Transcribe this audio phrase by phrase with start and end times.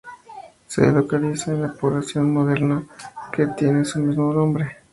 [0.65, 2.87] Se localiza en la población moderna
[3.31, 4.77] que tiene su mismo nombre.